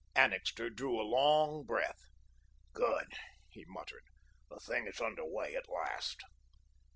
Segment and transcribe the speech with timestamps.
[0.15, 2.07] Annixter drew a long breath:
[2.73, 3.13] "Good,"
[3.51, 4.05] he muttered,
[4.49, 6.23] "the thing is under way at last."